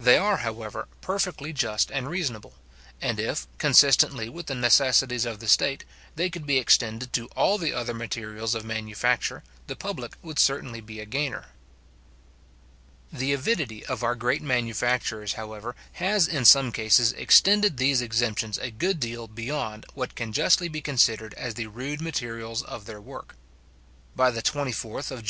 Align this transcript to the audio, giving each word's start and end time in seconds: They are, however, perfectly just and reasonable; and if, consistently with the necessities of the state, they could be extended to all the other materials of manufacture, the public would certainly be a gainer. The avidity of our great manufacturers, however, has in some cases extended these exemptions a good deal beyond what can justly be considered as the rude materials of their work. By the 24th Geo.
They 0.00 0.16
are, 0.16 0.38
however, 0.38 0.88
perfectly 1.02 1.52
just 1.52 1.90
and 1.90 2.08
reasonable; 2.08 2.54
and 3.02 3.20
if, 3.20 3.46
consistently 3.58 4.26
with 4.26 4.46
the 4.46 4.54
necessities 4.54 5.26
of 5.26 5.38
the 5.38 5.48
state, 5.48 5.84
they 6.14 6.30
could 6.30 6.46
be 6.46 6.56
extended 6.56 7.12
to 7.12 7.26
all 7.36 7.58
the 7.58 7.74
other 7.74 7.92
materials 7.92 8.54
of 8.54 8.64
manufacture, 8.64 9.44
the 9.66 9.76
public 9.76 10.12
would 10.22 10.38
certainly 10.38 10.80
be 10.80 10.98
a 10.98 11.04
gainer. 11.04 11.48
The 13.12 13.34
avidity 13.34 13.84
of 13.84 14.02
our 14.02 14.14
great 14.14 14.40
manufacturers, 14.40 15.34
however, 15.34 15.76
has 16.00 16.26
in 16.26 16.46
some 16.46 16.72
cases 16.72 17.12
extended 17.12 17.76
these 17.76 18.00
exemptions 18.00 18.56
a 18.56 18.70
good 18.70 18.98
deal 18.98 19.28
beyond 19.28 19.84
what 19.92 20.14
can 20.14 20.32
justly 20.32 20.68
be 20.68 20.80
considered 20.80 21.34
as 21.34 21.52
the 21.52 21.66
rude 21.66 22.00
materials 22.00 22.62
of 22.62 22.86
their 22.86 23.02
work. 23.02 23.36
By 24.16 24.30
the 24.30 24.40
24th 24.40 25.10
Geo. 25.18 25.22